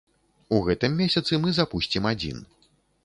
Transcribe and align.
У 0.55 0.61
гэтым 0.67 0.95
месяцы 1.01 1.39
мы 1.43 1.53
запусцім 1.59 2.11
адзін. 2.13 2.45